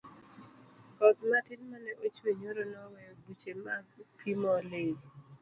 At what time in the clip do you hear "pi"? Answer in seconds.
4.17-4.31